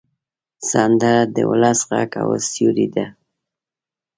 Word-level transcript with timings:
سندره 0.69 1.15
د 1.35 1.37
ولس 1.49 1.79
غږ 1.89 2.11
او 2.23 2.29
سیوری 2.49 2.87
ده 2.95 3.05